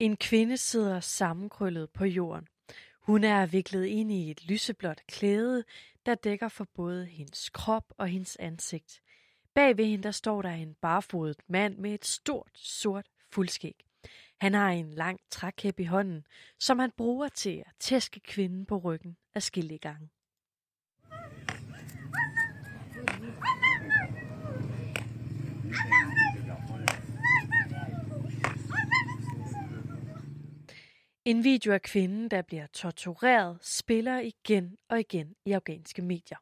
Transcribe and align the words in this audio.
En 0.00 0.16
kvinde 0.16 0.56
sidder 0.56 1.00
sammenkrøllet 1.00 1.90
på 1.90 2.04
jorden. 2.04 2.48
Hun 3.00 3.24
er 3.24 3.46
viklet 3.46 3.84
ind 3.84 4.12
i 4.12 4.30
et 4.30 4.44
lyseblåt 4.44 5.00
klæde, 5.08 5.64
der 6.06 6.14
dækker 6.14 6.48
for 6.48 6.66
både 6.74 7.06
hendes 7.06 7.50
krop 7.50 7.84
og 7.98 8.08
hendes 8.08 8.36
ansigt. 8.36 9.00
Bag 9.54 9.76
ved 9.76 9.84
hende 9.84 10.02
der 10.02 10.10
står 10.10 10.42
der 10.42 10.50
en 10.50 10.74
barfodet 10.74 11.36
mand 11.48 11.76
med 11.78 11.94
et 11.94 12.04
stort, 12.04 12.50
sort 12.54 13.06
fuldskæg. 13.32 13.84
Han 14.40 14.54
har 14.54 14.70
en 14.70 14.90
lang 14.90 15.20
trækæp 15.30 15.80
i 15.80 15.84
hånden, 15.84 16.26
som 16.58 16.78
han 16.78 16.90
bruger 16.96 17.28
til 17.28 17.62
at 17.66 17.72
tæske 17.80 18.20
kvinden 18.20 18.66
på 18.66 18.76
ryggen 18.76 19.16
af 19.34 19.42
gange. 19.80 20.08
En 31.24 31.44
video 31.44 31.72
af 31.72 31.82
kvinden, 31.82 32.28
der 32.28 32.42
bliver 32.42 32.66
tortureret, 32.66 33.58
spiller 33.62 34.18
igen 34.18 34.76
og 34.88 35.00
igen 35.00 35.34
i 35.44 35.52
afghanske 35.52 36.02
medier. 36.02 36.38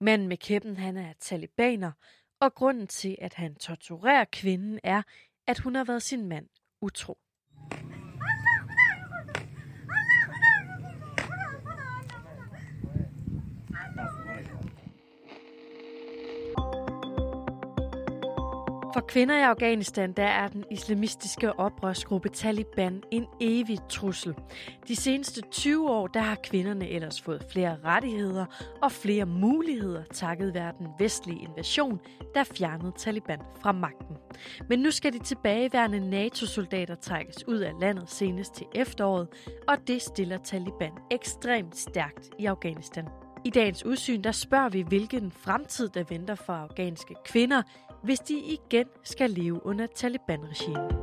Manden 0.00 0.28
med 0.28 0.36
kæppen, 0.36 0.76
han 0.76 0.96
er 0.96 1.12
talibaner, 1.20 1.92
og 2.40 2.54
grunden 2.54 2.86
til, 2.86 3.16
at 3.20 3.34
han 3.34 3.54
torturerer 3.54 4.24
kvinden, 4.32 4.80
er, 4.82 5.02
at 5.46 5.58
hun 5.58 5.74
har 5.74 5.84
været 5.84 6.02
sin 6.02 6.28
mand 6.28 6.48
utro. 6.80 7.18
For 18.98 19.06
kvinder 19.06 19.38
i 19.38 19.42
Afghanistan, 19.42 20.12
der 20.12 20.24
er 20.26 20.48
den 20.48 20.64
islamistiske 20.70 21.58
oprørsgruppe 21.58 22.28
Taliban 22.28 23.02
en 23.10 23.26
evig 23.40 23.78
trussel. 23.88 24.34
De 24.88 24.96
seneste 24.96 25.40
20 25.50 25.90
år, 25.90 26.06
der 26.06 26.20
har 26.20 26.36
kvinderne 26.44 26.88
ellers 26.88 27.20
fået 27.20 27.46
flere 27.52 27.78
rettigheder 27.84 28.46
og 28.82 28.92
flere 28.92 29.26
muligheder 29.26 30.02
takket 30.14 30.54
være 30.54 30.72
den 30.78 30.86
vestlige 30.98 31.42
invasion, 31.42 32.00
der 32.34 32.44
fjernede 32.44 32.92
Taliban 32.96 33.40
fra 33.62 33.72
magten. 33.72 34.16
Men 34.68 34.78
nu 34.78 34.90
skal 34.90 35.12
de 35.12 35.18
tilbageværende 35.18 36.10
NATO-soldater 36.10 36.94
trækkes 36.94 37.48
ud 37.48 37.58
af 37.58 37.72
landet 37.80 38.10
senest 38.10 38.54
til 38.54 38.66
efteråret, 38.74 39.28
og 39.68 39.76
det 39.86 40.02
stiller 40.02 40.38
Taliban 40.38 40.92
ekstremt 41.10 41.76
stærkt 41.76 42.30
i 42.38 42.46
Afghanistan. 42.46 43.08
I 43.44 43.50
dagens 43.50 43.84
udsyn, 43.84 44.22
der 44.22 44.32
spørger 44.32 44.68
vi, 44.68 44.80
hvilken 44.80 45.32
fremtid 45.32 45.88
der 45.88 46.04
venter 46.08 46.34
for 46.34 46.52
afghanske 46.52 47.14
kvinder, 47.24 47.62
hvis 48.02 48.20
de 48.20 48.34
igen 48.38 48.86
skal 49.02 49.30
leve 49.30 49.66
under 49.66 49.86
Taliban-regimet. 49.86 50.96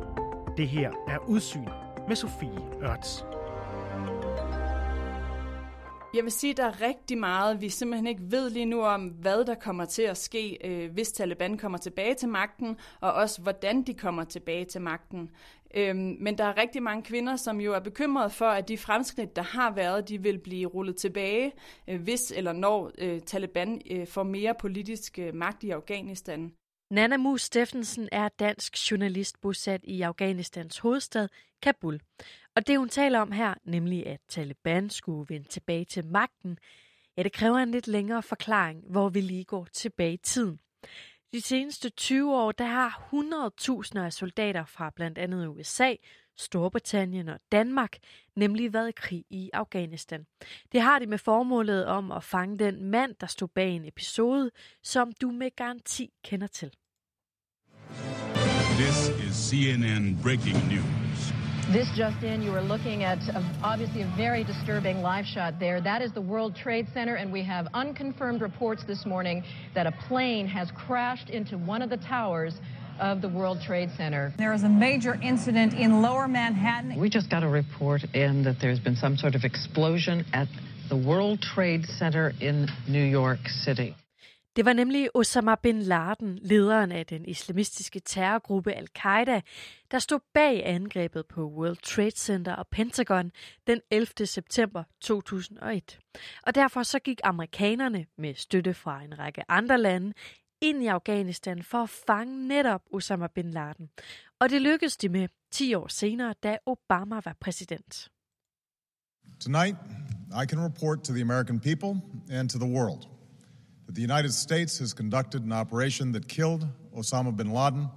Det 0.58 0.68
her 0.68 0.92
er 1.08 1.18
Udsyn 1.28 1.70
med 2.08 2.16
Sofie 2.16 2.84
Ørts. 2.84 3.26
Jeg 6.16 6.24
vil 6.24 6.32
sige, 6.32 6.52
at 6.52 6.58
der 6.58 6.66
er 6.66 6.82
rigtig 6.82 7.18
meget, 7.18 7.62
vi 7.62 7.70
simpelthen 7.70 8.08
ikke 8.08 8.22
ved 8.32 8.50
lige 8.50 8.66
nu 8.66 8.84
om, 8.84 9.08
hvad 9.08 9.46
der 9.46 9.56
kommer 9.56 9.86
til 9.86 10.02
at 10.02 10.18
ske, 10.18 10.58
øh, 10.64 10.92
hvis 10.92 11.12
Taliban 11.12 11.58
kommer 11.58 11.78
tilbage 11.78 12.14
til 12.14 12.30
magten, 12.30 12.78
og 13.02 13.14
også 13.14 13.42
hvordan 13.42 13.84
de 13.84 13.94
kommer 13.94 14.24
tilbage 14.24 14.66
til 14.66 14.82
magten. 14.82 15.30
Øhm, 15.76 16.18
men 16.20 16.38
der 16.38 16.44
er 16.44 16.58
rigtig 16.58 16.84
mange 16.84 17.04
kvinder, 17.04 17.36
som 17.36 17.62
jo 17.62 17.74
er 17.74 17.80
bekymrede 17.80 18.30
for, 18.30 18.46
at 18.46 18.68
de 18.68 18.78
fremskridt, 18.78 19.36
der 19.36 19.42
har 19.42 19.72
været, 19.72 20.10
de 20.10 20.22
vil 20.22 20.40
blive 20.40 20.68
rullet 20.68 20.96
tilbage, 20.96 21.52
øh, 21.88 22.02
hvis 22.02 22.32
eller 22.32 22.54
når 22.54 22.92
øh, 22.98 23.20
Taliban 23.20 23.82
får 24.10 24.24
mere 24.24 24.56
politisk 24.60 25.20
magt 25.34 25.64
i 25.64 25.70
Afghanistan. 25.70 26.52
Nana 26.96 27.18
Mus 27.18 27.42
Steffensen 27.42 28.10
er 28.12 28.30
dansk 28.30 28.92
journalist 28.92 29.42
bosat 29.42 29.82
i 29.84 30.02
Afghanistans 30.02 30.78
hovedstad, 30.78 31.30
Kabul. 31.62 32.02
Og 32.56 32.68
det 32.68 32.78
hun 32.78 32.90
taler 32.90 33.20
om 33.20 33.32
her, 33.32 33.54
nemlig 33.64 34.08
at 34.08 34.20
Taliban 34.30 34.90
skulle 34.90 35.26
vende 35.30 35.48
tilbage 35.48 35.86
til 35.86 36.06
magten, 36.06 36.58
ja, 37.18 37.24
det 37.24 37.32
kræver 37.32 37.58
en 37.58 37.72
lidt 37.72 37.88
længere 37.88 38.24
forklaring, 38.24 38.84
hvor 38.90 39.10
vi 39.10 39.22
lige 39.22 39.44
går 39.44 39.68
tilbage 39.74 40.14
i 40.14 40.18
tiden. 40.18 40.60
De 41.34 41.42
seneste 41.42 41.90
20 41.90 42.36
år, 42.36 42.52
der 42.52 42.66
har 42.66 43.10
100.000 43.94 44.00
af 44.00 44.14
soldater 44.14 44.66
fra 44.66 44.90
blandt 44.90 45.18
andet 45.18 45.48
USA, 45.48 45.96
Storbritannien 46.38 47.30
og 47.30 47.40
Danmark 47.52 47.98
nemlig 48.36 48.74
været 48.74 48.90
i 48.90 48.94
krig 48.96 49.26
i 49.30 49.50
Afghanistan. 49.54 50.26
Det 50.72 50.82
har 50.82 51.00
de 51.00 51.06
med 51.06 51.18
formålet 51.18 51.86
om 51.86 52.12
at 52.12 52.24
fange 52.24 52.60
den 52.60 52.84
mand, 52.84 53.16
der 53.16 53.28
stod 53.28 53.48
bag 53.48 53.70
en 53.70 53.86
episode, 53.86 54.52
som 54.84 55.12
du 55.22 55.32
med 55.32 55.56
garanti 55.56 56.14
kender 56.24 56.48
til. 56.48 56.72
This 58.78 59.08
is 59.08 59.32
CNN 59.32 60.22
breaking 60.22 60.68
news. 60.68 61.32
This 61.72 61.90
just 61.96 62.22
in, 62.24 62.42
you 62.42 62.54
are 62.54 62.62
looking 62.62 63.06
at 63.06 63.20
a, 63.30 63.42
obviously 63.64 64.02
a 64.02 64.14
very 64.18 64.44
disturbing 64.44 65.02
live 65.02 65.26
shot 65.26 65.62
there. 65.62 65.80
That 65.80 66.02
is 66.02 66.12
the 66.12 66.20
World 66.20 66.58
Trade 66.58 66.88
Center, 66.94 67.16
and 67.16 67.32
we 67.32 67.42
have 67.44 67.70
unconfirmed 67.74 68.42
reports 68.42 68.84
this 68.84 69.06
morning 69.06 69.46
that 69.76 69.88
a 69.88 69.94
plane 70.10 70.46
has 70.48 70.72
crashed 70.72 71.30
into 71.30 71.58
one 71.58 71.82
of 71.82 71.90
the 71.90 71.96
towers 71.96 72.56
of 73.00 73.22
the 73.22 73.30
World 73.30 73.62
Trade 73.66 73.92
Center. 73.96 74.34
There 74.38 74.52
is 74.52 74.64
a 74.64 74.70
major 74.70 75.14
incident 75.24 75.74
in 75.74 76.02
lower 76.02 76.28
Manhattan. 76.28 77.00
We 77.00 77.10
just 77.10 77.30
got 77.30 77.44
a 77.44 77.48
report 77.48 78.04
in 78.14 78.44
that 78.44 78.58
there's 78.60 78.82
been 78.82 78.98
some 78.98 79.16
sort 79.16 79.36
of 79.36 79.46
explosion 79.46 80.26
at 80.34 80.50
the 80.90 80.98
World 80.98 81.42
Trade 81.42 81.86
Center 81.86 82.34
in 82.42 82.68
New 82.90 83.06
York 83.06 83.48
City. 83.48 83.96
Det 84.56 84.66
var 84.66 84.74
nemlig 84.74 85.10
Osama 85.14 85.56
bin 85.56 85.82
Laden, 85.82 86.40
lederen 86.42 86.92
af 86.92 87.06
den 87.06 87.26
islamistiske 87.26 88.00
terrorgruppe 88.00 88.74
Al-Qaida, 88.74 89.42
der 89.92 90.00
stod 90.00 90.20
bag 90.34 90.68
angrebet 90.68 91.26
på 91.26 91.50
World 91.50 91.78
Trade 91.78 92.12
Center 92.12 92.54
og 92.54 92.68
Pentagon 92.68 93.32
den 93.68 93.82
11. 93.92 94.28
september 94.28 94.84
2001. 95.02 96.00
Og 96.44 96.56
derfor 96.56 96.84
så 96.84 97.00
gik 97.00 97.22
amerikanerne 97.24 98.06
med 98.18 98.36
støtte 98.36 98.74
fra 98.74 99.04
en 99.04 99.20
række 99.20 99.52
andre 99.52 99.78
lande 99.78 100.14
ind 100.62 100.84
i 100.84 100.88
Afghanistan 100.88 101.64
for 101.64 101.84
at 101.84 101.90
fange 101.90 102.48
netop 102.48 102.82
Osama 102.94 103.28
bin 103.28 103.52
Laden. 103.52 103.90
Og 104.40 104.50
det 104.50 104.62
lykkedes 104.62 104.98
de 104.98 105.10
med 105.10 105.28
10 105.52 105.74
år 105.74 105.88
senere, 105.88 106.34
da 106.44 106.58
Obama 106.66 107.16
var 107.26 107.36
præsident. 107.40 108.12
Tonight, 109.40 109.78
I 110.44 110.46
can 110.48 110.60
report 110.60 111.04
to 111.04 111.14
the 111.14 111.22
American 111.22 111.60
people 111.60 112.02
and 112.32 112.50
to 112.50 112.60
the 112.60 112.72
world 112.76 113.15
that 113.86 113.96
the 113.96 114.02
United 114.02 114.34
States 114.34 114.80
has 114.80 114.94
conducted 114.94 115.44
an 115.44 115.52
operation 115.52 116.12
that 116.14 116.28
killed 116.28 116.68
Osama 116.98 117.36
bin 117.36 117.52
Laden, 117.54 117.88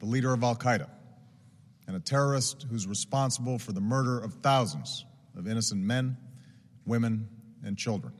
the 0.00 0.06
leader 0.06 0.32
of 0.32 0.42
Al 0.42 0.56
Qaeda, 0.56 0.88
and 1.86 1.96
a 1.96 2.00
terrorist 2.00 2.66
who's 2.70 2.86
responsible 2.86 3.58
for 3.58 3.72
the 3.72 3.80
murder 3.80 4.18
of 4.18 4.32
thousands 4.42 5.06
of 5.38 5.46
innocent 5.46 5.82
men, 5.82 6.16
women, 6.86 7.28
and 7.66 7.78
children. 7.78 8.12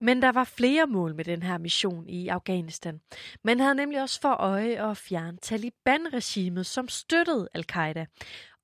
Men 0.00 0.22
der 0.22 0.32
var 0.32 0.44
flere 0.44 0.86
mål 0.86 1.14
med 1.14 1.24
den 1.24 1.42
her 1.42 1.58
mission 1.58 2.08
i 2.08 2.28
Afghanistan. 2.28 3.00
Man 3.44 3.60
havde 3.60 3.74
nemlig 3.74 4.02
også 4.02 4.20
for 4.20 4.32
øje 4.32 4.90
at 4.90 4.96
fjerne 4.96 5.38
Taliban-regimet, 5.42 6.66
som 6.66 6.88
støttede 6.88 7.48
al-Qaida. 7.54 8.06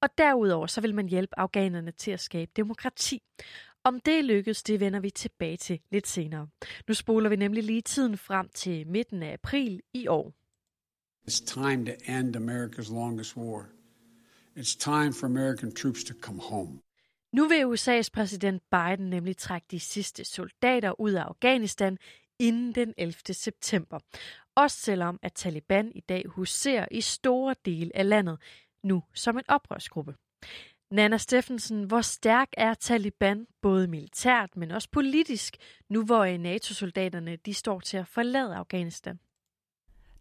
Og 0.03 0.09
derudover 0.19 0.67
så 0.67 0.81
vil 0.81 0.95
man 0.95 1.09
hjælpe 1.09 1.39
afghanerne 1.39 1.93
til 1.93 2.11
at 2.11 2.21
skabe 2.21 2.51
demokrati. 2.57 3.23
Om 3.85 4.01
det 4.01 4.25
lykkedes, 4.25 4.63
det 4.63 4.81
vender 4.81 5.01
vi 5.01 5.11
tilbage 5.11 5.57
til 5.57 5.81
lidt 5.91 6.07
senere. 6.07 6.49
Nu 6.89 6.95
spoler 6.95 7.29
vi 7.29 7.37
nemlig 7.37 7.65
lige 7.65 7.83
tiden 7.83 8.19
frem 8.19 8.49
til 8.55 8.87
midten 8.87 9.23
af 9.23 9.33
april 9.33 9.81
i 9.95 10.07
år. 10.07 10.33
It's 11.31 11.45
time 11.45 11.87
to 11.87 11.93
end 12.09 12.37
America's 12.37 12.93
longest 12.93 13.37
war. 13.37 13.67
It's 14.57 14.77
time 14.79 15.13
for 15.13 15.27
American 15.27 15.75
troops 15.75 16.05
to 16.05 16.15
come 16.21 16.41
home. 16.43 16.81
Nu 17.33 17.49
vil 17.49 17.65
USA's 17.65 18.09
præsident 18.13 18.63
Biden 18.71 19.11
nemlig 19.11 19.37
trække 19.37 19.67
de 19.71 19.81
sidste 19.81 20.25
soldater 20.25 21.01
ud 21.01 21.13
af 21.13 21.23
Afghanistan 21.23 21.99
inden 22.39 22.75
den 22.75 22.95
11. 22.99 23.15
september. 23.33 23.99
Også 24.55 24.77
selvom 24.81 25.19
at 25.23 25.33
Taliban 25.33 25.93
i 25.95 26.01
dag 26.01 26.25
huserer 26.27 26.87
i 26.91 27.01
store 27.01 27.55
dele 27.65 27.91
af 27.95 28.09
landet, 28.09 28.39
nu 28.85 29.03
som 29.15 29.39
en 29.39 29.45
oprørsgruppe. 29.49 30.15
Nana 30.91 31.17
Steffensen, 31.17 31.85
hvor 31.85 32.01
stærk 32.01 32.49
er 32.53 32.75
Taliban, 32.75 33.47
både 33.63 33.87
militært, 33.87 34.57
men 34.57 34.71
også 34.71 34.89
politisk, 34.93 35.57
nu 35.89 36.05
hvor 36.05 36.25
øh, 36.25 36.39
NATO-soldaterne 36.39 37.37
de 37.37 37.55
står 37.55 37.81
til 37.81 37.97
at 37.97 38.07
forlade 38.07 38.55
Afghanistan? 38.55 39.19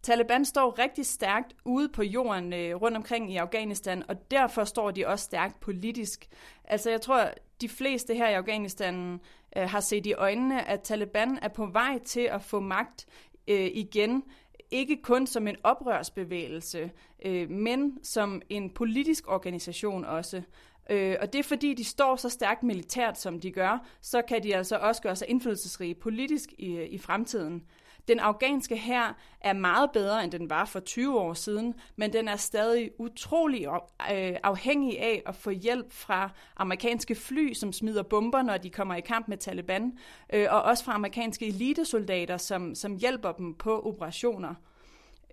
Taliban 0.02 0.44
står 0.44 0.78
rigtig 0.78 1.06
stærkt 1.06 1.54
ude 1.64 1.88
på 1.88 2.02
jorden 2.02 2.52
øh, 2.52 2.74
rundt 2.74 2.96
omkring 2.96 3.32
i 3.32 3.36
Afghanistan, 3.36 4.04
og 4.08 4.30
derfor 4.30 4.64
står 4.64 4.90
de 4.90 5.06
også 5.06 5.24
stærkt 5.24 5.60
politisk. 5.60 6.26
Altså 6.64 6.90
jeg 6.90 7.00
tror, 7.00 7.30
de 7.60 7.68
fleste 7.68 8.14
her 8.14 8.28
i 8.28 8.34
Afghanistan 8.34 9.20
øh, 9.56 9.68
har 9.68 9.80
set 9.80 10.06
i 10.06 10.12
øjnene, 10.12 10.68
at 10.68 10.80
Taliban 10.80 11.38
er 11.42 11.48
på 11.48 11.66
vej 11.66 11.98
til 12.04 12.20
at 12.20 12.42
få 12.42 12.60
magt 12.60 13.06
øh, 13.48 13.70
igen, 13.74 14.22
ikke 14.70 15.02
kun 15.02 15.26
som 15.26 15.46
en 15.48 15.56
oprørsbevægelse, 15.62 16.90
øh, 17.24 17.50
men 17.50 17.98
som 18.02 18.42
en 18.48 18.70
politisk 18.70 19.28
organisation 19.28 20.04
også. 20.04 20.42
Øh, 20.90 21.16
og 21.20 21.32
det 21.32 21.38
er 21.38 21.42
fordi, 21.42 21.74
de 21.74 21.84
står 21.84 22.16
så 22.16 22.28
stærkt 22.28 22.62
militært, 22.62 23.18
som 23.18 23.40
de 23.40 23.50
gør, 23.50 23.86
så 24.00 24.22
kan 24.22 24.42
de 24.42 24.56
altså 24.56 24.76
også 24.76 25.02
gøre 25.02 25.16
sig 25.16 25.28
indflydelsesrige 25.30 25.94
politisk 25.94 26.52
i, 26.58 26.76
øh, 26.76 26.86
i 26.90 26.98
fremtiden. 26.98 27.64
Den 28.08 28.18
afghanske 28.18 28.76
her 28.76 29.12
er 29.40 29.52
meget 29.52 29.90
bedre, 29.92 30.24
end 30.24 30.32
den 30.32 30.50
var 30.50 30.64
for 30.64 30.80
20 30.80 31.20
år 31.20 31.34
siden, 31.34 31.74
men 31.96 32.12
den 32.12 32.28
er 32.28 32.36
stadig 32.36 32.90
utrolig 32.98 33.66
øh, 34.12 34.36
afhængig 34.42 35.00
af 35.00 35.22
at 35.26 35.36
få 35.36 35.50
hjælp 35.50 35.92
fra 35.92 36.30
amerikanske 36.56 37.14
fly, 37.14 37.52
som 37.52 37.72
smider 37.72 38.02
bomber, 38.02 38.42
når 38.42 38.56
de 38.56 38.70
kommer 38.70 38.94
i 38.94 39.00
kamp 39.00 39.28
med 39.28 39.36
Taliban, 39.36 39.98
øh, 40.32 40.46
og 40.50 40.62
også 40.62 40.84
fra 40.84 40.94
amerikanske 40.94 41.46
elitesoldater, 41.46 42.36
som, 42.36 42.74
som 42.74 42.96
hjælper 42.96 43.32
dem 43.32 43.54
på 43.54 43.80
operationer. 43.80 44.54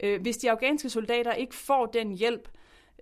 Øh, 0.04 0.22
hvis 0.22 0.38
de 0.38 0.52
afghanske 0.52 0.90
soldater 0.90 1.34
ikke 1.34 1.56
får 1.56 1.86
den 1.86 2.12
hjælp, 2.12 2.50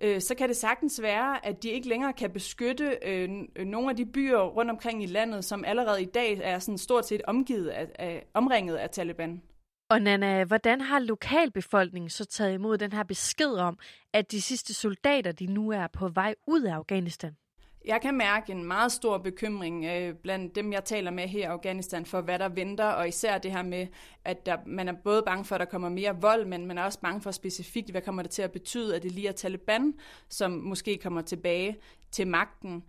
øh, 0.02 0.20
så 0.20 0.34
kan 0.34 0.48
det 0.48 0.56
sagtens 0.56 1.02
være, 1.02 1.46
at 1.46 1.62
de 1.62 1.70
ikke 1.70 1.88
længere 1.88 2.12
kan 2.12 2.30
beskytte 2.30 2.98
øh, 3.02 3.28
nogle 3.64 3.90
af 3.90 3.96
de 3.96 4.06
byer 4.06 4.40
rundt 4.40 4.70
omkring 4.70 5.02
i 5.02 5.06
landet, 5.06 5.44
som 5.44 5.64
allerede 5.64 6.02
i 6.02 6.06
dag 6.14 6.40
er 6.42 6.58
sådan 6.58 6.78
stort 6.78 7.06
set 7.06 7.22
omgivet 7.24 7.68
af, 7.68 7.88
af, 7.98 8.26
omringet 8.34 8.76
af 8.76 8.90
Taliban. 8.90 9.42
Og 9.88 10.02
Nana, 10.02 10.44
hvordan 10.44 10.80
har 10.80 10.98
lokalbefolkningen 10.98 12.10
så 12.10 12.24
taget 12.24 12.54
imod 12.54 12.78
den 12.78 12.92
her 12.92 13.02
besked 13.02 13.52
om, 13.52 13.78
at 14.12 14.30
de 14.32 14.42
sidste 14.42 14.74
soldater, 14.74 15.32
de 15.32 15.46
nu 15.46 15.70
er 15.70 15.86
på 15.86 16.08
vej 16.08 16.34
ud 16.46 16.62
af 16.62 16.74
Afghanistan? 16.74 17.36
Jeg 17.84 18.00
kan 18.00 18.16
mærke 18.16 18.52
en 18.52 18.64
meget 18.64 18.92
stor 18.92 19.18
bekymring 19.18 19.84
øh, 19.84 20.14
blandt 20.14 20.54
dem, 20.54 20.72
jeg 20.72 20.84
taler 20.84 21.10
med 21.10 21.28
her 21.28 21.40
i 21.40 21.42
Afghanistan, 21.42 22.06
for 22.06 22.20
hvad 22.20 22.38
der 22.38 22.48
venter, 22.48 22.84
og 22.84 23.08
især 23.08 23.38
det 23.38 23.52
her 23.52 23.62
med, 23.62 23.86
at 24.24 24.46
der, 24.46 24.56
man 24.66 24.88
er 24.88 24.92
både 24.92 25.22
bange 25.26 25.44
for, 25.44 25.54
at 25.54 25.58
der 25.58 25.64
kommer 25.64 25.88
mere 25.88 26.20
vold, 26.20 26.46
men 26.46 26.66
man 26.66 26.78
er 26.78 26.82
også 26.82 27.00
bange 27.00 27.20
for 27.20 27.30
specifikt, 27.30 27.90
hvad 27.90 28.02
kommer 28.02 28.22
det 28.22 28.30
til 28.30 28.42
at 28.42 28.52
betyde, 28.52 28.96
at 28.96 29.02
det 29.02 29.12
lige 29.12 29.28
er 29.28 29.32
Taliban, 29.32 29.94
som 30.28 30.52
måske 30.52 30.98
kommer 31.02 31.22
tilbage 31.22 31.76
til 32.10 32.26
magten. 32.26 32.84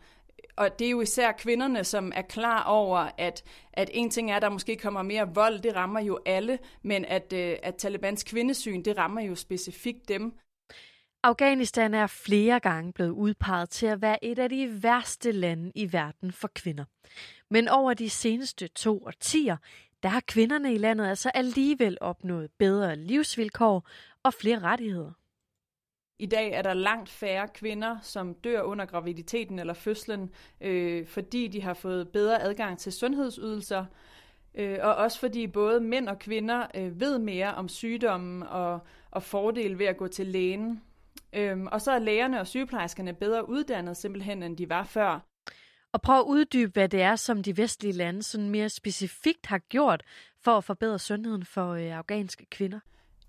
Og 0.56 0.80
det 0.80 0.88
er 0.88 0.92
jo 0.92 1.02
især 1.02 1.32
kvinderne, 1.32 1.84
som 1.84 2.12
er 2.16 2.22
klar 2.22 2.64
over, 2.64 3.10
at, 3.18 3.44
at 3.74 3.90
en 3.94 4.10
ting 4.10 4.32
er, 4.32 4.36
at 4.36 4.42
der 4.42 4.50
måske 4.50 4.76
kommer 4.76 5.02
mere 5.02 5.34
vold, 5.34 5.60
det 5.60 5.76
rammer 5.76 6.00
jo 6.00 6.20
alle, 6.26 6.60
men 6.82 7.06
at, 7.06 7.34
øh, 7.34 7.56
at 7.64 7.76
Talibans 7.76 8.24
kvindesyn, 8.24 8.84
det 8.84 8.98
rammer 8.98 9.22
jo 9.22 9.36
specifikt 9.36 10.08
dem. 10.08 10.34
Afghanistan 11.24 11.94
er 11.94 12.08
flere 12.08 12.60
gange 12.60 12.94
blevet 12.94 13.12
udpeget 13.12 13.70
til 13.70 13.86
at 13.86 14.02
være 14.02 14.26
et 14.26 14.40
af 14.40 14.50
de 14.50 14.84
værste 14.84 15.32
lande 15.32 15.72
i 15.76 15.94
verden 15.94 16.32
for 16.32 16.50
kvinder. 16.56 16.86
Men 17.50 17.68
over 17.68 17.94
de 17.94 18.10
seneste 18.10 18.68
to 18.68 19.04
årtier, 19.06 19.58
der 20.04 20.10
har 20.10 20.24
kvinderne 20.28 20.74
i 20.74 20.78
landet 20.78 21.10
altså 21.10 21.32
alligevel 21.34 21.98
opnået 22.02 22.52
bedre 22.58 22.96
livsvilkår 22.96 23.90
og 24.24 24.34
flere 24.34 24.60
rettigheder. 24.60 25.12
I 26.20 26.26
dag 26.26 26.52
er 26.52 26.62
der 26.62 26.74
langt 26.74 27.10
færre 27.10 27.48
kvinder, 27.48 27.98
som 28.02 28.34
dør 28.34 28.62
under 28.62 28.86
graviditeten 28.86 29.60
eller 29.60 29.74
fødslen, 29.74 30.30
øh, 30.62 31.08
fordi 31.08 31.48
de 31.48 31.62
har 31.62 31.74
fået 31.74 32.10
bedre 32.10 32.42
adgang 32.42 32.80
til 32.80 32.94
sundhedsydelser, 32.94 33.86
øh, 34.56 34.80
og 34.82 34.96
også 34.96 35.20
fordi 35.20 35.48
både 35.48 35.80
mænd 35.80 36.10
og 36.10 36.20
kvinder 36.20 36.68
øh, 36.76 37.00
ved 37.00 37.20
mere 37.20 37.56
om 37.56 37.70
sygdommen 37.70 38.44
og, 38.44 38.80
og 39.12 39.24
fordele 39.24 39.80
ved 39.80 39.86
at 39.86 39.98
gå 39.98 40.08
til 40.08 40.28
lægen. 40.28 40.82
Øh, 41.34 41.64
og 41.64 41.82
så 41.82 41.92
er 41.92 42.00
lægerne 42.00 42.40
og 42.40 42.48
sygeplejerskerne 42.48 43.14
bedre 43.14 43.50
uddannet 43.50 43.98
simpelthen, 43.98 44.44
end 44.44 44.58
de 44.58 44.70
var 44.70 44.84
før. 44.84 45.20
Og 45.94 46.02
prøv 46.02 46.20
at 46.20 46.26
uddybe, 46.28 46.72
hvad 46.74 46.90
det 46.90 47.02
er, 47.02 47.16
som 47.16 47.44
de 47.44 47.58
vestlige 47.58 47.94
lande 47.94 48.24
sådan 48.24 48.50
mere 48.50 48.70
specifikt 48.70 49.46
har 49.46 49.58
gjort 49.58 50.04
for 50.44 50.58
at 50.58 50.64
forbedre 50.64 51.00
sundheden 51.00 51.46
for 51.46 51.74
øh, 51.74 51.98
afghanske 51.98 52.46
kvinder. 52.46 52.80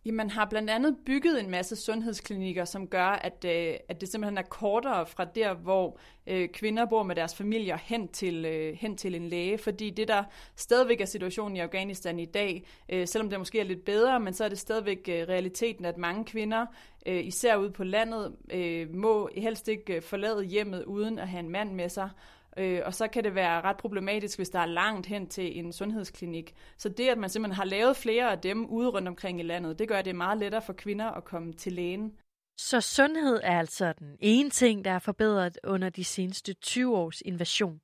Ja, 0.08 0.12
man 0.12 0.30
har 0.30 0.44
blandt 0.44 0.70
andet 0.70 0.96
bygget 1.06 1.40
en 1.40 1.50
masse 1.50 1.76
sundhedsklinikker, 1.76 2.64
som 2.64 2.86
gør, 2.86 3.06
at, 3.06 3.44
øh, 3.44 3.74
at 3.88 4.00
det 4.00 4.08
simpelthen 4.08 4.38
er 4.38 4.42
kortere 4.42 5.06
fra 5.06 5.24
der, 5.24 5.54
hvor 5.54 5.98
øh, 6.26 6.48
kvinder 6.48 6.86
bor 6.86 7.02
med 7.02 7.16
deres 7.16 7.34
familier 7.34 7.76
hen 7.76 8.08
til, 8.08 8.44
øh, 8.44 8.76
hen 8.76 8.96
til 8.96 9.14
en 9.14 9.28
læge. 9.28 9.58
Fordi 9.58 9.90
det, 9.90 10.08
der 10.08 10.24
stadigvæk 10.56 11.00
er 11.00 11.04
situationen 11.04 11.56
i 11.56 11.60
Afghanistan 11.60 12.18
i 12.18 12.24
dag, 12.24 12.66
øh, 12.88 13.06
selvom 13.06 13.30
det 13.30 13.38
måske 13.38 13.60
er 13.60 13.64
lidt 13.64 13.84
bedre, 13.84 14.20
men 14.20 14.34
så 14.34 14.44
er 14.44 14.48
det 14.48 14.58
stadigvæk 14.58 15.08
øh, 15.08 15.28
realiteten, 15.28 15.84
at 15.84 15.98
mange 15.98 16.24
kvinder, 16.24 16.66
øh, 17.06 17.26
især 17.26 17.56
ude 17.56 17.70
på 17.70 17.84
landet, 17.84 18.36
øh, 18.52 18.94
må 18.94 19.30
helst 19.36 19.68
ikke 19.68 19.94
øh, 19.94 20.02
forlade 20.02 20.44
hjemmet 20.44 20.84
uden 20.84 21.18
at 21.18 21.28
have 21.28 21.40
en 21.40 21.50
mand 21.50 21.72
med 21.72 21.88
sig. 21.88 22.10
Øh, 22.58 22.82
og 22.84 22.94
så 22.94 23.08
kan 23.08 23.24
det 23.24 23.34
være 23.34 23.60
ret 23.60 23.76
problematisk, 23.76 24.38
hvis 24.38 24.50
der 24.50 24.58
er 24.58 24.66
langt 24.66 25.06
hen 25.06 25.26
til 25.26 25.58
en 25.58 25.72
sundhedsklinik. 25.72 26.54
Så 26.76 26.88
det, 26.88 27.08
at 27.08 27.18
man 27.18 27.30
simpelthen 27.30 27.56
har 27.56 27.64
lavet 27.64 27.96
flere 27.96 28.32
af 28.32 28.38
dem 28.38 28.66
ude 28.66 28.88
rundt 28.88 29.08
omkring 29.08 29.40
i 29.40 29.42
landet, 29.42 29.78
det 29.78 29.88
gør, 29.88 30.02
det 30.02 30.16
meget 30.16 30.38
lettere 30.38 30.62
for 30.62 30.72
kvinder 30.72 31.06
at 31.10 31.24
komme 31.24 31.52
til 31.52 31.72
lægen. 31.72 32.12
Så 32.60 32.80
sundhed 32.80 33.40
er 33.42 33.58
altså 33.58 33.92
den 33.98 34.16
ene 34.20 34.50
ting, 34.50 34.84
der 34.84 34.90
er 34.90 34.98
forbedret 34.98 35.58
under 35.64 35.90
de 35.90 36.04
seneste 36.04 36.54
20 36.54 36.96
års 36.96 37.20
invasion. 37.20 37.80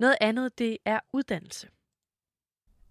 Noget 0.00 0.16
andet, 0.20 0.58
det 0.58 0.78
er 0.84 1.00
uddannelse. 1.12 1.68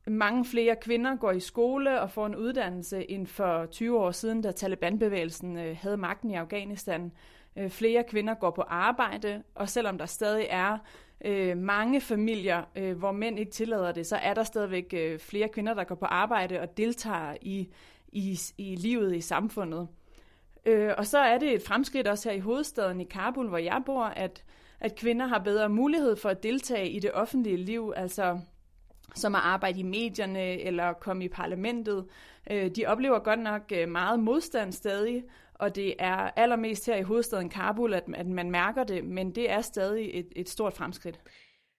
Mange 0.07 0.45
flere 0.45 0.75
kvinder 0.81 1.15
går 1.15 1.31
i 1.31 1.39
skole 1.39 2.01
og 2.01 2.11
får 2.11 2.25
en 2.25 2.35
uddannelse 2.35 3.11
end 3.11 3.27
for 3.27 3.65
20 3.65 3.99
år 3.99 4.11
siden, 4.11 4.41
da 4.41 4.51
Taliban-bevægelsen 4.51 5.57
øh, 5.57 5.77
havde 5.77 5.97
magten 5.97 6.31
i 6.31 6.35
Afghanistan. 6.35 7.11
Øh, 7.55 7.69
flere 7.69 8.03
kvinder 8.03 8.33
går 8.33 8.51
på 8.51 8.61
arbejde, 8.61 9.43
og 9.55 9.69
selvom 9.69 9.97
der 9.97 10.05
stadig 10.05 10.47
er 10.49 10.77
øh, 11.25 11.57
mange 11.57 12.01
familier, 12.01 12.63
øh, 12.75 12.97
hvor 12.97 13.11
mænd 13.11 13.39
ikke 13.39 13.51
tillader 13.51 13.91
det, 13.91 14.07
så 14.07 14.15
er 14.15 14.33
der 14.33 14.43
stadigvæk 14.43 14.93
øh, 14.97 15.19
flere 15.19 15.49
kvinder, 15.49 15.73
der 15.73 15.83
går 15.83 15.95
på 15.95 16.05
arbejde 16.05 16.59
og 16.59 16.77
deltager 16.77 17.35
i, 17.41 17.67
i, 18.11 18.39
i 18.57 18.75
livet 18.75 19.15
i 19.15 19.21
samfundet. 19.21 19.87
Øh, 20.65 20.91
og 20.97 21.07
så 21.07 21.17
er 21.17 21.37
det 21.37 21.53
et 21.53 21.61
fremskridt 21.61 22.07
også 22.07 22.29
her 22.29 22.35
i 22.35 22.39
hovedstaden 22.39 23.01
i 23.01 23.03
Kabul, 23.03 23.47
hvor 23.47 23.57
jeg 23.57 23.81
bor, 23.85 24.03
at, 24.03 24.43
at 24.79 24.95
kvinder 24.95 25.25
har 25.25 25.39
bedre 25.39 25.69
mulighed 25.69 26.15
for 26.15 26.29
at 26.29 26.43
deltage 26.43 26.89
i 26.89 26.99
det 26.99 27.11
offentlige 27.13 27.57
liv, 27.57 27.93
altså 27.95 28.39
som 29.15 29.35
at 29.35 29.41
arbejde 29.43 29.79
i 29.79 29.83
medierne 29.83 30.61
eller 30.61 30.93
komme 30.93 31.25
i 31.25 31.27
parlamentet. 31.27 32.05
Øh, 32.51 32.71
de 32.75 32.85
oplever 32.85 33.19
godt 33.19 33.39
nok 33.39 33.61
øh, 33.71 33.89
meget 33.89 34.19
modstand 34.19 34.71
stadig, 34.71 35.23
og 35.63 35.75
det 35.75 35.95
er 35.99 36.15
allermest 36.15 36.85
her 36.85 36.95
i 36.95 37.01
hovedstaden 37.01 37.49
Kabul, 37.49 37.93
at, 37.93 38.03
at 38.15 38.27
man 38.27 38.51
mærker 38.51 38.83
det, 38.83 39.03
men 39.03 39.35
det 39.35 39.51
er 39.51 39.61
stadig 39.61 40.09
et, 40.13 40.27
et 40.35 40.49
stort 40.49 40.73
fremskridt. 40.73 41.19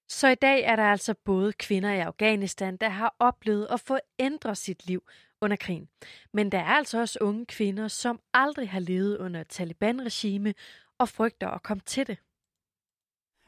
Så 0.09 0.29
i 0.29 0.35
dag 0.35 0.63
er 0.63 0.77
der 0.77 0.83
altså 0.83 1.15
både 1.25 1.53
kvinder 1.53 1.93
i 1.93 1.99
Afghanistan, 2.01 2.77
der 2.77 2.89
har 2.89 3.17
oplevet 3.19 3.67
at 3.71 3.81
få 3.81 3.99
ændret 4.19 4.59
sit 4.59 4.87
liv 4.87 5.03
under 5.41 5.57
krigen. 5.57 5.89
Men 6.33 6.53
der 6.53 6.59
er 6.59 6.65
altså 6.65 7.01
også 7.01 7.19
unge 7.21 7.47
kvinder, 7.47 7.89
som 7.89 8.21
aldrig 8.35 8.71
har 8.71 8.81
levet 8.81 9.19
under 9.19 9.43
Taliban-regime 9.43 10.55
og 10.99 11.09
frygter 11.09 11.49
at 11.49 11.63
komme 11.63 11.83
til 11.87 12.07
det. 12.07 12.19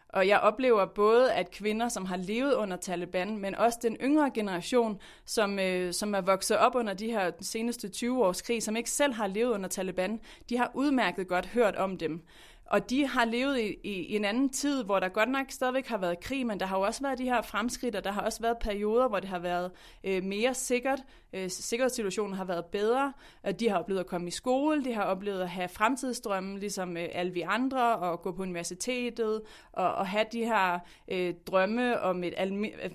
Og 0.08 0.28
jeg 0.28 0.40
oplever 0.40 0.86
både, 0.86 1.32
at 1.32 1.50
kvinder, 1.50 1.88
som 1.88 2.04
har 2.04 2.16
levet 2.16 2.54
under 2.54 2.76
Taliban, 2.76 3.38
men 3.38 3.54
også 3.54 3.78
den 3.82 3.96
yngre 4.02 4.30
generation, 4.34 5.00
som, 5.24 5.58
øh, 5.58 5.92
som 5.92 6.14
er 6.14 6.20
vokset 6.20 6.58
op 6.58 6.74
under 6.74 6.94
de 6.94 7.10
her 7.10 7.30
seneste 7.40 7.88
20 7.88 8.24
års 8.24 8.42
krig, 8.42 8.62
som 8.62 8.76
ikke 8.76 8.90
selv 8.90 9.12
har 9.12 9.26
levet 9.26 9.50
under 9.50 9.68
Taliban, 9.68 10.20
de 10.48 10.56
har 10.56 10.70
udmærket 10.74 11.28
godt 11.28 11.46
hørt 11.46 11.76
om 11.76 11.98
dem. 11.98 12.22
Og 12.66 12.90
de 12.90 13.06
har 13.06 13.24
levet 13.24 13.58
i, 13.58 13.76
i, 13.84 13.92
i 13.92 14.16
en 14.16 14.24
anden 14.24 14.48
tid, 14.48 14.84
hvor 14.84 15.00
der 15.00 15.08
godt 15.08 15.28
nok 15.28 15.46
stadigvæk 15.48 15.86
har 15.86 15.98
været 15.98 16.20
krig, 16.20 16.46
men 16.46 16.60
der 16.60 16.66
har 16.66 16.78
jo 16.78 16.82
også 16.82 17.02
været 17.02 17.18
de 17.18 17.24
her 17.24 17.42
fremskridt, 17.42 17.96
og 17.96 18.04
der 18.04 18.10
har 18.10 18.22
også 18.22 18.40
været 18.42 18.58
perioder, 18.58 19.08
hvor 19.08 19.20
det 19.20 19.28
har 19.28 19.38
været 19.38 19.70
øh, 20.04 20.24
mere 20.24 20.54
sikkert. 20.54 21.00
Øh, 21.32 21.50
sikkerhedssituationen 21.50 22.36
har 22.36 22.44
været 22.44 22.64
bedre. 22.64 23.12
De 23.60 23.68
har 23.68 23.78
oplevet 23.78 24.00
at 24.00 24.06
komme 24.06 24.28
i 24.28 24.30
skole, 24.30 24.84
de 24.84 24.94
har 24.94 25.02
oplevet 25.02 25.40
at 25.40 25.48
have 25.48 25.68
fremtidsdrømme, 25.68 26.58
ligesom 26.58 26.96
øh, 26.96 27.08
alle 27.12 27.32
vi 27.32 27.40
andre, 27.40 27.96
og 27.96 28.22
gå 28.22 28.32
på 28.32 28.42
universitetet, 28.42 29.42
og, 29.72 29.94
og 29.94 30.06
have 30.06 30.24
de 30.32 30.44
her 30.44 30.78
øh, 31.08 31.34
drømme 31.46 32.00
om 32.00 32.24
et 32.24 32.34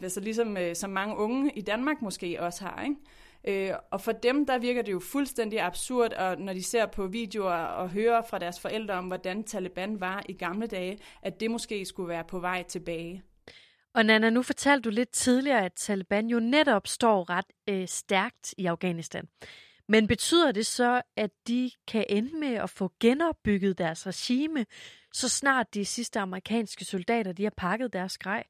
altså 0.01 0.19
ligesom 0.19 0.57
øh, 0.57 0.75
som 0.75 0.89
mange 0.89 1.17
unge 1.17 1.51
i 1.55 1.61
Danmark 1.61 2.01
måske 2.01 2.37
også 2.41 2.63
har, 2.63 2.83
ikke? 2.83 2.95
Øh, 3.47 3.71
og 3.91 4.01
for 4.01 4.11
dem, 4.11 4.45
der 4.45 4.57
virker 4.57 4.81
det 4.81 4.91
jo 4.91 4.99
fuldstændig 4.99 5.61
absurd, 5.61 6.13
og 6.13 6.37
når 6.37 6.53
de 6.53 6.63
ser 6.63 6.85
på 6.85 7.07
videoer 7.07 7.53
og 7.53 7.89
hører 7.89 8.21
fra 8.29 8.39
deres 8.39 8.59
forældre 8.59 8.93
om, 8.93 9.05
hvordan 9.05 9.43
Taliban 9.43 9.99
var 9.99 10.23
i 10.29 10.33
gamle 10.33 10.67
dage, 10.67 10.99
at 11.21 11.39
det 11.39 11.51
måske 11.51 11.85
skulle 11.85 12.09
være 12.09 12.23
på 12.23 12.39
vej 12.39 12.63
tilbage. 12.63 13.23
Og 13.93 14.05
Nana, 14.05 14.29
nu 14.29 14.41
fortalte 14.41 14.89
du 14.89 14.89
lidt 14.89 15.11
tidligere, 15.11 15.65
at 15.65 15.73
Taliban 15.73 16.27
jo 16.27 16.39
netop 16.39 16.87
står 16.87 17.29
ret 17.29 17.45
øh, 17.69 17.87
stærkt 17.87 18.53
i 18.57 18.65
Afghanistan. 18.65 19.27
Men 19.87 20.07
betyder 20.07 20.51
det 20.51 20.65
så, 20.65 21.01
at 21.17 21.31
de 21.47 21.71
kan 21.87 22.05
ende 22.09 22.39
med 22.39 22.53
at 22.53 22.69
få 22.69 22.91
genopbygget 22.99 23.77
deres 23.77 24.07
regime, 24.07 24.65
så 25.13 25.29
snart 25.29 25.73
de 25.73 25.85
sidste 25.85 26.19
amerikanske 26.19 26.85
soldater 26.85 27.31
de 27.31 27.43
har 27.43 27.53
pakket 27.57 27.93
deres 27.93 28.17
grej? 28.17 28.43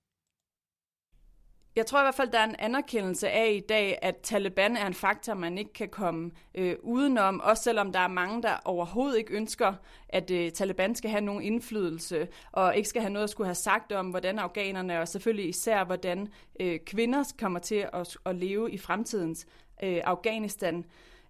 Jeg 1.75 1.85
tror 1.85 1.99
i 1.99 2.03
hvert 2.03 2.15
fald, 2.15 2.31
der 2.31 2.39
er 2.39 2.43
en 2.43 2.55
anerkendelse 2.59 3.29
af 3.29 3.51
i 3.51 3.59
dag, 3.59 3.99
at 4.01 4.17
Taliban 4.17 4.77
er 4.77 4.87
en 4.87 4.93
faktor, 4.93 5.33
man 5.33 5.57
ikke 5.57 5.73
kan 5.73 5.89
komme 5.89 6.31
øh, 6.55 6.75
udenom, 6.83 7.41
også 7.43 7.63
selvom 7.63 7.91
der 7.91 7.99
er 7.99 8.07
mange, 8.07 8.43
der 8.43 8.55
overhovedet 8.65 9.17
ikke 9.17 9.33
ønsker, 9.33 9.73
at 10.09 10.31
øh, 10.31 10.51
Taliban 10.51 10.95
skal 10.95 11.09
have 11.09 11.21
nogen 11.21 11.43
indflydelse, 11.43 12.27
og 12.51 12.77
ikke 12.77 12.89
skal 12.89 13.01
have 13.01 13.13
noget 13.13 13.23
at 13.23 13.29
skulle 13.29 13.47
have 13.47 13.55
sagt 13.55 13.91
om, 13.91 14.09
hvordan 14.09 14.39
afghanerne, 14.39 14.99
og 14.99 15.07
selvfølgelig 15.07 15.49
især, 15.49 15.83
hvordan 15.83 16.27
øh, 16.59 16.79
kvinder 16.85 17.33
kommer 17.39 17.59
til 17.59 17.87
at, 17.93 18.17
at 18.25 18.35
leve 18.35 18.71
i 18.71 18.77
fremtidens 18.77 19.45
øh, 19.83 20.01
Afghanistan. 20.03 20.85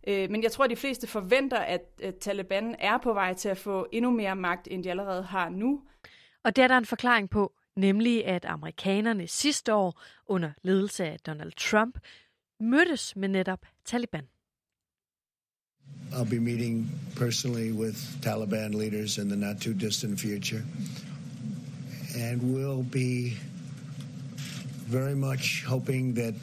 Øh, 0.07 0.31
men 0.31 0.43
jeg 0.43 0.51
tror, 0.51 0.63
at 0.63 0.69
de 0.69 0.75
fleste 0.75 1.07
forventer, 1.07 1.59
at, 1.59 1.81
at 2.03 2.15
Taliban 2.15 2.75
er 2.79 2.97
på 2.97 3.13
vej 3.13 3.33
til 3.33 3.49
at 3.49 3.57
få 3.57 3.87
endnu 3.91 4.11
mere 4.11 4.35
magt, 4.35 4.67
end 4.71 4.83
de 4.83 4.89
allerede 4.89 5.23
har 5.23 5.49
nu. 5.49 5.81
Og 6.43 6.55
det 6.55 6.63
er 6.63 6.67
der 6.67 6.77
en 6.77 6.85
forklaring 6.85 7.29
på 7.29 7.51
nemlig 7.75 8.25
at 8.25 8.45
amerikanerne 8.45 9.27
sidste 9.27 9.73
år 9.73 10.01
under 10.27 10.51
ledelse 10.63 11.05
af 11.05 11.19
Donald 11.19 11.51
Trump 11.51 11.97
mødtes 12.59 13.15
med 13.15 13.29
netop 13.29 13.65
Taliban. 13.85 14.23
I'll 16.13 16.29
be 16.29 16.39
meeting 16.39 16.89
personally 17.15 17.71
with 17.71 17.97
Taliban 18.21 18.73
leaders 18.73 19.17
in 19.17 19.29
the 19.29 19.35
not 19.37 19.61
too 19.61 19.73
distant 19.73 20.19
future. 20.19 20.63
And 22.15 22.41
we'll 22.41 22.83
be 22.83 23.37
very 24.87 25.15
much 25.15 25.63
hoping 25.65 26.15
that 26.15 26.33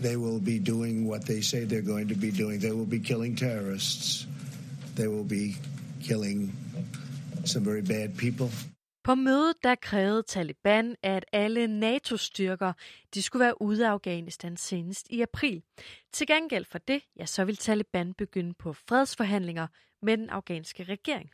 they 0.00 0.16
will 0.16 0.40
be 0.40 0.58
doing 0.58 1.06
what 1.06 1.26
they 1.26 1.42
say 1.42 1.64
they're 1.64 1.82
going 1.82 2.08
to 2.08 2.14
be 2.14 2.30
doing. 2.30 2.58
They 2.58 2.72
will 2.72 2.86
be 2.86 3.00
killing 3.00 3.36
terrorists. 3.36 4.26
They 4.94 5.08
will 5.08 5.24
be 5.24 5.56
killing 6.02 6.52
some 7.44 7.64
very 7.64 7.82
bad 7.82 8.16
people. 8.16 8.50
På 9.04 9.14
mødet 9.14 9.56
der 9.62 9.74
krævede 9.74 10.22
Taliban, 10.22 10.96
at 11.02 11.24
alle 11.32 11.66
NATO-styrker 11.66 12.72
de 13.14 13.22
skulle 13.22 13.44
være 13.44 13.62
ude 13.62 13.86
af 13.86 13.90
Afghanistan 13.90 14.56
senest 14.56 15.06
i 15.10 15.20
april. 15.20 15.62
Til 16.12 16.26
gengæld 16.26 16.64
for 16.64 16.78
det, 16.78 17.02
ja, 17.16 17.26
så 17.26 17.44
vil 17.44 17.56
Taliban 17.56 18.14
begynde 18.14 18.54
på 18.54 18.72
fredsforhandlinger 18.72 19.66
med 20.02 20.16
den 20.16 20.30
afghanske 20.30 20.84
regering 20.84 21.30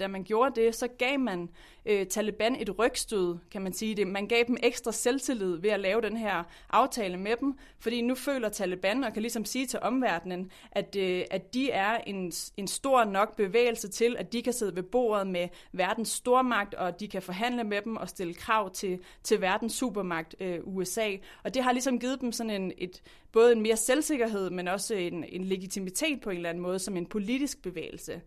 da 0.00 0.08
man 0.08 0.24
gjorde 0.24 0.60
det, 0.60 0.74
så 0.74 0.88
gav 0.88 1.18
man 1.18 1.48
øh, 1.86 2.06
Taliban 2.06 2.56
et 2.56 2.78
rygstød, 2.78 3.36
kan 3.50 3.62
man 3.62 3.72
sige 3.72 3.94
det. 3.94 4.06
Man 4.06 4.26
gav 4.26 4.44
dem 4.46 4.56
ekstra 4.62 4.92
selvtillid 4.92 5.56
ved 5.56 5.70
at 5.70 5.80
lave 5.80 6.00
den 6.00 6.16
her 6.16 6.44
aftale 6.70 7.16
med 7.16 7.36
dem, 7.40 7.58
fordi 7.78 8.00
nu 8.00 8.14
føler 8.14 8.48
Taliban 8.48 9.04
og 9.04 9.12
kan 9.12 9.22
ligesom 9.22 9.44
sige 9.44 9.66
til 9.66 9.78
omverdenen, 9.82 10.50
at, 10.72 10.96
øh, 10.96 11.24
at 11.30 11.54
de 11.54 11.70
er 11.70 11.98
en, 11.98 12.32
en 12.56 12.66
stor 12.66 13.04
nok 13.04 13.36
bevægelse 13.36 13.88
til, 13.88 14.16
at 14.18 14.32
de 14.32 14.42
kan 14.42 14.52
sidde 14.52 14.76
ved 14.76 14.82
bordet 14.82 15.26
med 15.26 15.48
verdens 15.72 16.08
stormagt, 16.08 16.74
og 16.74 17.00
de 17.00 17.08
kan 17.08 17.22
forhandle 17.22 17.64
med 17.64 17.82
dem 17.82 17.96
og 17.96 18.08
stille 18.08 18.34
krav 18.34 18.70
til, 18.70 18.98
til 19.22 19.40
verdens 19.40 19.72
supermagt, 19.72 20.34
øh, 20.40 20.58
USA. 20.64 21.16
Og 21.42 21.54
det 21.54 21.62
har 21.62 21.72
ligesom 21.72 21.98
givet 22.00 22.20
dem 22.20 22.32
sådan 22.32 22.62
en, 22.62 22.72
et, 22.78 23.02
både 23.32 23.52
en 23.52 23.62
mere 23.62 23.76
selvsikkerhed, 23.76 24.50
men 24.50 24.68
også 24.68 24.94
en, 24.94 25.24
en 25.24 25.44
legitimitet 25.44 26.20
på 26.20 26.30
en 26.30 26.36
eller 26.36 26.48
anden 26.48 26.62
måde, 26.62 26.78
som 26.78 26.96
en 26.96 27.06
politisk 27.06 27.62
bevægelse. 27.62 28.20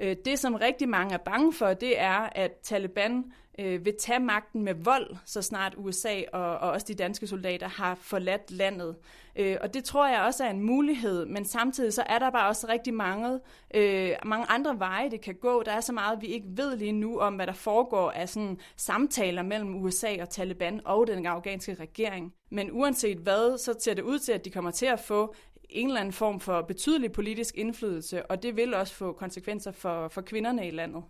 Øh, 0.00 0.16
det, 0.24 0.38
som 0.38 0.54
rigtig 0.54 0.88
mange 0.88 1.14
er 1.14 1.18
bange 1.18 1.52
for, 1.52 1.74
det 1.74 2.00
er, 2.00 2.28
at 2.32 2.52
Taliban 2.62 3.24
øh, 3.58 3.84
vil 3.84 3.94
tage 4.00 4.20
magten 4.20 4.62
med 4.62 4.74
vold, 4.74 5.16
så 5.24 5.42
snart 5.42 5.74
USA 5.76 6.20
og, 6.32 6.58
og 6.58 6.70
også 6.70 6.86
de 6.88 6.94
danske 6.94 7.26
soldater 7.26 7.68
har 7.68 7.94
forladt 7.94 8.50
landet. 8.50 8.96
Øh, 9.36 9.56
og 9.60 9.74
det 9.74 9.84
tror 9.84 10.08
jeg 10.08 10.22
også 10.22 10.44
er 10.44 10.50
en 10.50 10.60
mulighed, 10.60 11.26
men 11.26 11.44
samtidig 11.44 11.92
så 11.92 12.02
er 12.06 12.18
der 12.18 12.30
bare 12.30 12.48
også 12.48 12.66
rigtig 12.68 12.94
mange, 12.94 13.40
øh, 13.74 14.12
mange 14.24 14.46
andre 14.46 14.78
veje, 14.78 15.10
det 15.10 15.20
kan 15.20 15.34
gå. 15.34 15.62
Der 15.62 15.72
er 15.72 15.80
så 15.80 15.92
meget, 15.92 16.22
vi 16.22 16.26
ikke 16.26 16.46
ved 16.50 16.76
lige 16.76 16.92
nu 16.92 17.18
om, 17.18 17.34
hvad 17.34 17.46
der 17.46 17.52
foregår 17.52 18.10
af 18.10 18.28
sådan 18.28 18.58
samtaler 18.76 19.42
mellem 19.42 19.82
USA 19.82 20.22
og 20.22 20.30
Taliban 20.30 20.80
og 20.84 21.06
den 21.06 21.26
afghanske 21.26 21.74
regering. 21.74 22.34
Men 22.50 22.70
uanset 22.72 23.18
hvad, 23.18 23.58
så 23.58 23.74
ser 23.80 23.94
det 23.94 24.02
ud 24.02 24.18
til, 24.18 24.32
at 24.32 24.44
de 24.44 24.50
kommer 24.50 24.70
til 24.70 24.86
at 24.86 25.00
få 25.00 25.34
en 25.72 25.86
eller 25.86 26.00
anden 26.00 26.12
form 26.12 26.40
for 26.40 26.62
betydelig 26.62 27.12
politisk 27.12 27.58
indflydelse, 27.58 28.26
og 28.26 28.42
det 28.42 28.56
vil 28.56 28.74
også 28.74 28.94
få 28.94 29.12
konsekvenser 29.12 29.72
for, 29.72 30.08
for 30.08 30.20
kvinderne 30.20 30.68
i 30.68 30.70
landet. 30.70 31.02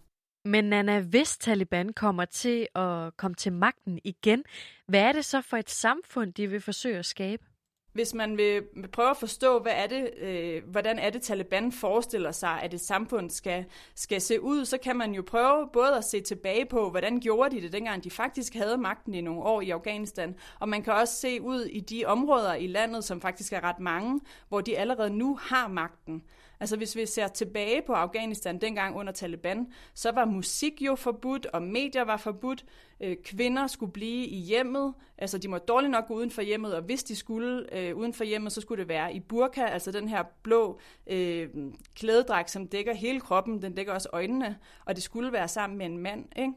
Men 0.45 0.65
Nana, 0.65 1.01
hvis 1.01 1.39
Taliban 1.39 1.93
kommer 1.93 2.25
til 2.25 2.69
at 2.75 3.17
komme 3.17 3.35
til 3.35 3.53
magten 3.53 4.01
igen, 4.05 4.45
hvad 4.89 5.01
er 5.01 5.13
det 5.13 5.25
så 5.25 5.41
for 5.41 5.57
et 5.57 5.71
samfund, 5.71 6.33
de 6.33 6.47
vil 6.47 6.61
forsøge 6.61 6.99
at 6.99 7.07
skabe? 7.07 7.43
Hvis 7.93 8.15
man 8.15 8.37
vil 8.37 8.63
prøve 8.93 9.11
at 9.11 9.17
forstå, 9.17 9.59
hvad 9.59 9.73
er 9.75 9.87
det, 9.87 10.11
øh, 10.19 10.63
hvordan 10.71 10.99
er 10.99 11.11
det, 11.11 11.23
Taliban 11.23 11.73
forestiller 11.73 12.33
sig, 12.33 12.63
at 12.63 12.75
et 12.75 12.81
samfund 12.81 13.31
skal, 13.31 13.65
skal 13.95 14.21
se 14.21 14.41
ud, 14.41 14.65
så 14.65 14.79
kan 14.79 14.97
man 14.97 15.13
jo 15.13 15.23
prøve 15.23 15.69
både 15.73 15.97
at 15.97 16.05
se 16.05 16.21
tilbage 16.21 16.67
på, 16.67 16.91
hvordan 16.91 17.21
gjorde 17.21 17.57
de 17.57 17.63
det, 17.63 17.73
dengang 17.73 18.05
de 18.05 18.11
faktisk 18.11 18.55
havde 18.55 18.77
magten 18.79 19.15
i 19.15 19.21
nogle 19.21 19.43
år 19.43 19.61
i 19.61 19.71
Afghanistan, 19.71 20.35
og 20.59 20.69
man 20.69 20.83
kan 20.83 20.93
også 20.93 21.15
se 21.15 21.41
ud 21.43 21.61
i 21.61 21.81
de 21.81 22.05
områder 22.05 22.55
i 22.55 22.67
landet, 22.67 23.05
som 23.05 23.21
faktisk 23.21 23.53
er 23.53 23.65
ret 23.65 23.81
mange, 23.81 24.21
hvor 24.49 24.61
de 24.61 24.79
allerede 24.79 25.11
nu 25.11 25.39
har 25.43 25.69
magten. 25.69 26.23
Altså 26.61 26.77
hvis 26.77 26.97
vi 26.97 27.07
ser 27.07 27.29
tilbage 27.29 27.83
på 27.87 27.93
Afghanistan 27.93 28.61
dengang 28.61 28.97
under 28.97 29.13
Taliban, 29.13 29.67
så 29.95 30.13
var 30.13 30.25
musik 30.25 30.83
jo 30.83 30.95
forbudt, 30.95 31.47
og 31.47 31.63
medier 31.63 32.05
var 32.05 32.17
forbudt. 32.17 32.65
Øh, 33.01 33.17
kvinder 33.25 33.67
skulle 33.67 33.93
blive 33.93 34.27
i 34.27 34.37
hjemmet, 34.37 34.95
altså 35.19 35.39
de 35.39 35.49
måtte 35.49 35.67
dårligt 35.67 35.91
nok 35.91 36.09
gå 36.09 36.15
uden 36.15 36.31
for 36.31 36.43
hjemmet, 36.43 36.75
og 36.75 36.83
hvis 36.83 37.05
de 37.05 37.17
skulle 37.17 37.77
øh, 37.79 37.97
uden 37.97 38.15
for 38.15 38.25
hjemmet, 38.25 38.53
så 38.53 38.61
skulle 38.61 38.81
det 38.81 38.89
være 38.89 39.15
i 39.15 39.21
burka, 39.21 39.65
altså 39.65 39.93
den 39.93 40.09
her 40.09 40.23
blå 40.43 40.81
øh, 41.07 41.49
klædedragt, 41.95 42.51
som 42.51 42.69
dækker 42.69 42.95
hele 42.95 43.21
kroppen, 43.21 43.63
den 43.63 43.75
dækker 43.75 43.93
også 43.93 44.09
øjnene, 44.13 44.57
og 44.85 44.95
det 44.95 45.03
skulle 45.03 45.33
være 45.33 45.49
sammen 45.49 45.79
med 45.79 45.87
en 45.87 45.99
mand. 45.99 46.25
Ikke? 46.37 46.53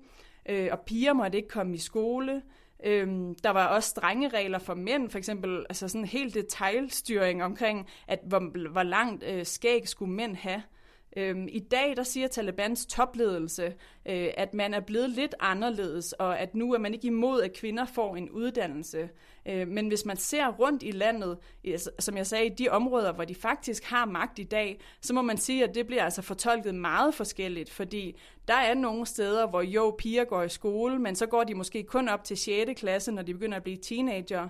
Øh, 0.49 0.69
og 0.71 0.79
piger 0.79 1.13
måtte 1.13 1.37
ikke 1.37 1.49
komme 1.49 1.75
i 1.75 1.79
skole. 1.79 2.41
Øhm, 2.85 3.35
der 3.35 3.49
var 3.49 3.67
også 3.67 3.89
strenge 3.89 4.29
regler 4.29 4.59
for 4.59 4.73
mænd, 4.73 5.09
for 5.09 5.17
eksempel 5.17 5.65
altså 5.69 5.87
sådan 5.87 6.01
en 6.01 6.07
helt 6.07 6.33
detaljstyring 6.33 7.43
omkring, 7.43 7.87
at 8.07 8.19
hvor, 8.27 8.69
hvor 8.69 8.83
langt 8.83 9.23
øh, 9.23 9.45
skæg 9.45 9.87
skulle 9.87 10.13
mænd 10.13 10.35
have. 10.35 10.63
Øhm, 11.17 11.47
I 11.51 11.59
dag 11.59 11.95
der 11.95 12.03
siger 12.03 12.27
Talibans 12.27 12.85
topledelse, 12.85 13.65
øh, 14.05 14.29
at 14.37 14.53
man 14.53 14.73
er 14.73 14.79
blevet 14.79 15.09
lidt 15.09 15.35
anderledes, 15.39 16.13
og 16.13 16.39
at 16.39 16.55
nu 16.55 16.73
er 16.73 16.77
man 16.77 16.93
ikke 16.93 17.07
imod, 17.07 17.41
at 17.41 17.53
kvinder 17.53 17.85
får 17.85 18.15
en 18.15 18.29
uddannelse. 18.29 19.09
Øh, 19.45 19.67
men 19.67 19.87
hvis 19.87 20.05
man 20.05 20.17
ser 20.17 20.47
rundt 20.47 20.83
i 20.83 20.91
landet, 20.91 21.37
altså, 21.65 21.91
som 21.99 22.17
jeg 22.17 22.27
sagde, 22.27 22.45
i 22.45 22.49
de 22.49 22.69
områder, 22.69 23.13
hvor 23.13 23.25
de 23.25 23.35
faktisk 23.35 23.83
har 23.83 24.05
magt 24.05 24.39
i 24.39 24.43
dag, 24.43 24.79
så 25.01 25.13
må 25.13 25.21
man 25.21 25.37
sige, 25.37 25.63
at 25.63 25.75
det 25.75 25.87
bliver 25.87 26.03
altså 26.03 26.21
fortolket 26.21 26.75
meget 26.75 27.13
forskelligt, 27.13 27.69
fordi 27.69 28.19
der 28.47 28.53
er 28.53 28.73
nogle 28.73 29.05
steder, 29.05 29.47
hvor 29.47 29.61
jo, 29.61 29.95
piger 29.97 30.23
går 30.23 30.43
i 30.43 30.49
skole, 30.49 30.99
men 30.99 31.15
så 31.15 31.25
går 31.25 31.43
de 31.43 31.55
måske 31.55 31.83
kun 31.83 32.09
op 32.09 32.23
til 32.23 32.37
6. 32.37 32.79
klasse, 32.79 33.11
når 33.11 33.21
de 33.21 33.33
begynder 33.33 33.57
at 33.57 33.63
blive 33.63 33.77
teenager. 33.77 34.47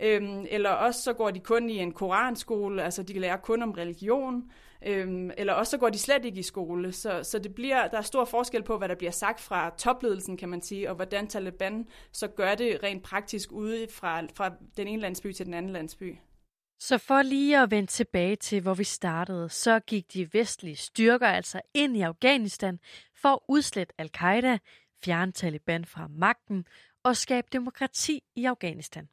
Øhm, 0.00 0.46
eller 0.50 0.70
også 0.70 1.02
så 1.02 1.12
går 1.12 1.30
de 1.30 1.40
kun 1.40 1.70
i 1.70 1.76
en 1.78 1.92
koranskole, 1.92 2.82
altså 2.82 3.02
de 3.02 3.18
lærer 3.18 3.36
kun 3.36 3.62
om 3.62 3.70
religion. 3.70 4.44
Øhm, 4.86 5.30
eller 5.38 5.52
også 5.52 5.70
så 5.70 5.78
går 5.78 5.88
de 5.88 5.98
slet 5.98 6.24
ikke 6.24 6.40
i 6.40 6.42
skole. 6.42 6.92
Så, 6.92 7.22
så 7.22 7.38
det 7.38 7.54
bliver, 7.54 7.88
der 7.88 7.98
er 7.98 8.02
stor 8.02 8.24
forskel 8.24 8.62
på, 8.62 8.78
hvad 8.78 8.88
der 8.88 8.94
bliver 8.94 9.10
sagt 9.10 9.40
fra 9.40 9.74
topledelsen, 9.78 10.36
kan 10.36 10.48
man 10.48 10.62
sige, 10.62 10.88
og 10.90 10.96
hvordan 10.96 11.26
Taliban 11.26 11.88
så 12.12 12.28
gør 12.28 12.54
det 12.54 12.82
rent 12.82 13.02
praktisk 13.02 13.52
ude 13.52 13.86
fra, 13.90 14.22
fra 14.34 14.52
den 14.76 14.88
ene 14.88 15.02
landsby 15.02 15.32
til 15.32 15.46
den 15.46 15.54
anden 15.54 15.72
landsby. 15.72 16.16
Så 16.80 16.98
for 16.98 17.22
lige 17.22 17.58
at 17.58 17.70
vende 17.70 17.90
tilbage 17.90 18.36
til, 18.36 18.60
hvor 18.60 18.74
vi 18.74 18.84
startede, 18.84 19.48
så 19.48 19.80
gik 19.80 20.12
de 20.12 20.32
vestlige 20.32 20.76
styrker 20.76 21.28
altså 21.28 21.60
ind 21.74 21.96
i 21.96 22.00
Afghanistan 22.00 22.78
for 23.14 23.28
at 23.28 23.38
udslætte 23.48 23.94
al-Qaida, 23.98 24.58
fjerne 25.04 25.32
Taliban 25.32 25.84
fra 25.84 26.08
magten 26.10 26.64
og 27.02 27.16
skabe 27.16 27.48
demokrati 27.52 28.22
i 28.36 28.44
Afghanistan. 28.44 29.08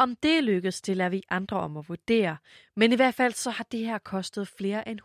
Om 0.00 0.16
det 0.16 0.44
lykkes, 0.44 0.80
det 0.80 0.96
lader 0.96 1.10
vi 1.10 1.22
andre 1.30 1.56
om 1.56 1.76
at 1.76 1.88
vurdere. 1.88 2.36
Men 2.76 2.92
i 2.92 2.96
hvert 2.96 3.14
fald 3.14 3.32
så 3.32 3.50
har 3.50 3.64
det 3.72 3.80
her 3.80 3.98
kostet 3.98 4.48
flere 4.48 4.88
end 4.88 5.00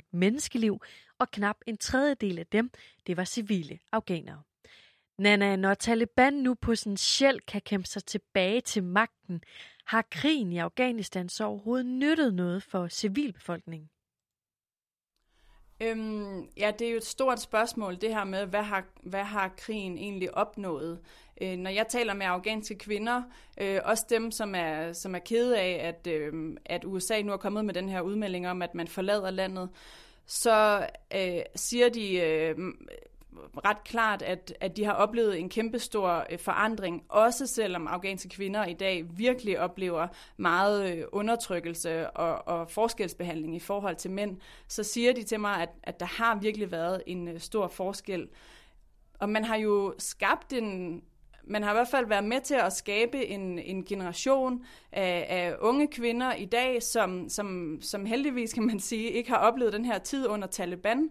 150.000 0.00 0.08
menneskeliv, 0.12 0.80
og 1.18 1.30
knap 1.30 1.56
en 1.66 1.76
tredjedel 1.76 2.38
af 2.38 2.46
dem, 2.46 2.70
det 3.06 3.16
var 3.16 3.24
civile 3.24 3.78
afghanere. 3.92 4.42
Nana, 5.18 5.56
når 5.56 5.74
Taliban 5.74 6.32
nu 6.32 6.54
potentielt 6.54 7.46
kan 7.46 7.60
kæmpe 7.60 7.88
sig 7.88 8.04
tilbage 8.04 8.60
til 8.60 8.82
magten, 8.82 9.42
har 9.84 10.02
krigen 10.10 10.52
i 10.52 10.58
Afghanistan 10.58 11.28
så 11.28 11.44
overhovedet 11.44 11.86
nyttet 11.86 12.34
noget 12.34 12.62
for 12.62 12.88
civilbefolkningen? 12.88 13.90
Øhm, 15.82 16.48
ja, 16.56 16.72
det 16.78 16.86
er 16.86 16.90
jo 16.90 16.96
et 16.96 17.06
stort 17.06 17.40
spørgsmål, 17.40 17.96
det 18.00 18.14
her 18.14 18.24
med, 18.24 18.46
hvad 18.46 18.62
har, 18.62 18.84
hvad 19.02 19.24
har 19.24 19.48
krigen 19.56 19.98
egentlig 19.98 20.36
opnået? 20.36 20.98
Øh, 21.40 21.56
når 21.56 21.70
jeg 21.70 21.86
taler 21.88 22.14
med 22.14 22.26
afghanske 22.26 22.74
kvinder, 22.74 23.22
øh, 23.58 23.80
også 23.84 24.06
dem, 24.10 24.30
som 24.30 24.54
er, 24.54 24.92
som 24.92 25.14
er 25.14 25.18
kede 25.18 25.60
af, 25.60 25.88
at, 25.88 26.06
øh, 26.06 26.56
at 26.64 26.84
USA 26.84 27.22
nu 27.22 27.32
er 27.32 27.36
kommet 27.36 27.64
med 27.64 27.74
den 27.74 27.88
her 27.88 28.00
udmelding 28.00 28.48
om, 28.48 28.62
at 28.62 28.74
man 28.74 28.88
forlader 28.88 29.30
landet, 29.30 29.68
så 30.26 30.86
øh, 31.14 31.40
siger 31.54 31.88
de 31.88 32.16
øh, 32.16 32.56
ret 33.64 33.84
klart, 33.84 34.22
at, 34.22 34.54
at 34.60 34.76
de 34.76 34.84
har 34.84 34.92
oplevet 34.92 35.38
en 35.38 35.48
kæmpestor 35.48 36.26
øh, 36.30 36.38
forandring, 36.38 37.04
også 37.08 37.46
selvom 37.46 37.86
afghanske 37.86 38.28
kvinder 38.28 38.66
i 38.66 38.74
dag 38.74 39.04
virkelig 39.16 39.60
oplever 39.60 40.08
meget 40.36 40.96
øh, 40.96 41.04
undertrykkelse 41.12 42.10
og, 42.10 42.48
og 42.48 42.70
forskelsbehandling 42.70 43.56
i 43.56 43.60
forhold 43.60 43.96
til 43.96 44.10
mænd, 44.10 44.36
så 44.68 44.82
siger 44.82 45.12
de 45.12 45.22
til 45.22 45.40
mig, 45.40 45.62
at, 45.62 45.68
at 45.82 46.00
der 46.00 46.06
har 46.06 46.34
virkelig 46.34 46.72
været 46.72 47.02
en 47.06 47.28
øh, 47.28 47.40
stor 47.40 47.68
forskel. 47.68 48.28
Og 49.18 49.28
man 49.28 49.44
har 49.44 49.56
jo 49.56 49.94
skabt 49.98 50.52
en, 50.52 51.02
man 51.44 51.62
har 51.62 51.70
i 51.70 51.74
hvert 51.74 51.88
fald 51.88 52.06
været 52.06 52.24
med 52.24 52.40
til 52.40 52.54
at 52.54 52.72
skabe 52.72 53.26
en, 53.26 53.58
en 53.58 53.84
generation 53.84 54.64
af, 54.92 55.26
af 55.28 55.56
unge 55.60 55.88
kvinder 55.88 56.34
i 56.34 56.44
dag, 56.44 56.82
som, 56.82 57.28
som, 57.28 57.78
som 57.80 58.06
heldigvis, 58.06 58.52
kan 58.52 58.66
man 58.66 58.80
sige, 58.80 59.10
ikke 59.10 59.30
har 59.30 59.38
oplevet 59.38 59.72
den 59.72 59.84
her 59.84 59.98
tid 59.98 60.26
under 60.26 60.48
Taliban, 60.48 61.10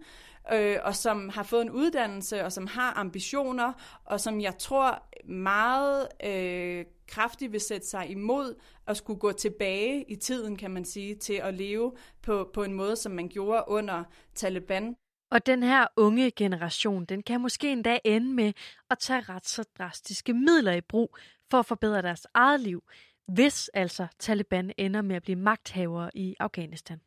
øh, 0.53 0.77
og 0.83 0.95
som 0.95 1.29
har 1.29 1.43
fået 1.43 1.61
en 1.61 1.69
uddannelse, 1.71 2.43
og 2.43 2.51
som 2.51 2.67
har 2.67 2.93
ambitioner, 2.93 3.73
og 4.05 4.19
som 4.19 4.41
jeg 4.41 4.57
tror 4.57 5.03
meget 5.25 6.07
øh, 6.25 6.85
kraftigt 7.07 7.51
vil 7.51 7.61
sætte 7.61 7.87
sig 7.87 8.09
imod 8.09 8.55
at 8.87 8.97
skulle 8.97 9.19
gå 9.19 9.31
tilbage 9.31 10.11
i 10.11 10.15
tiden, 10.15 10.55
kan 10.55 10.71
man 10.71 10.85
sige, 10.85 11.15
til 11.15 11.33
at 11.33 11.53
leve 11.53 11.91
på, 12.21 12.49
på 12.53 12.63
en 12.63 12.73
måde, 12.73 12.95
som 12.95 13.11
man 13.11 13.29
gjorde 13.29 13.63
under 13.67 14.03
Taliban. 14.35 14.95
Og 15.31 15.45
den 15.45 15.63
her 15.63 15.87
unge 15.97 16.31
generation, 16.31 17.05
den 17.05 17.23
kan 17.23 17.41
måske 17.41 17.71
endda 17.71 17.99
ende 18.05 18.33
med 18.33 18.53
at 18.89 18.99
tage 18.99 19.21
ret 19.21 19.47
så 19.47 19.63
drastiske 19.77 20.33
midler 20.33 20.71
i 20.71 20.81
brug 20.81 21.17
for 21.51 21.59
at 21.59 21.65
forbedre 21.65 22.01
deres 22.01 22.27
eget 22.33 22.59
liv. 22.59 22.83
hvis 23.27 23.67
altså 23.67 24.07
Taliban 24.19 24.71
ender 24.77 25.01
med 25.01 25.15
at 25.15 25.23
blive 25.23 25.35
magthavere 25.35 26.09
i 26.13 26.35
Afghanistan. 26.39 27.01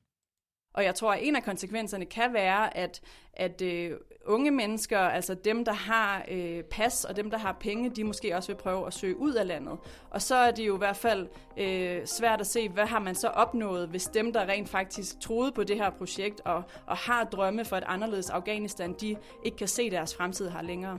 Og 0.75 0.85
jeg 0.85 0.95
tror, 0.95 1.12
at 1.12 1.19
en 1.23 1.37
af 1.37 1.43
konsekvenserne 1.43 2.04
kan 2.04 2.33
være, 2.33 2.76
at, 2.76 3.00
at 3.33 3.62
øh, 3.62 3.93
unge 4.26 4.50
mennesker, 4.50 4.99
altså 4.99 5.35
dem, 5.35 5.64
der 5.64 5.73
har 5.73 6.25
øh, 6.31 6.62
pas 6.62 7.04
og 7.04 7.16
dem, 7.16 7.31
der 7.31 7.38
har 7.38 7.52
penge, 7.52 7.90
de 7.90 8.04
måske 8.04 8.37
også 8.37 8.52
vil 8.52 8.59
prøve 8.59 8.87
at 8.87 8.95
søge 8.95 9.16
ud 9.19 9.33
af 9.33 9.47
landet. 9.47 9.78
Og 10.11 10.23
så 10.23 10.35
er 10.35 10.50
det 10.50 10.66
jo 10.66 10.75
i 10.75 10.78
hvert 10.78 10.97
fald 10.97 11.28
øh, 11.57 12.07
svært 12.07 12.40
at 12.40 12.47
se, 12.47 12.69
hvad 12.69 12.87
har 12.87 12.99
man 12.99 13.14
så 13.14 13.28
opnået, 13.28 13.88
hvis 13.88 14.04
dem, 14.04 14.33
der 14.33 14.47
rent 14.47 14.69
faktisk 14.69 15.21
troede 15.21 15.52
på 15.52 15.64
det 15.64 15.76
her 15.76 15.90
projekt 15.90 16.40
og, 16.45 16.62
og 16.87 16.97
har 16.97 17.25
drømme 17.25 17.64
for 17.64 17.76
et 17.76 17.85
anderledes 17.87 18.31
Afghanistan, 18.31 18.95
de 19.00 19.16
ikke 19.45 19.57
kan 19.57 19.69
se 19.69 19.90
deres 19.90 20.16
fremtid 20.16 20.50
her 20.50 20.62
længere. 20.62 20.99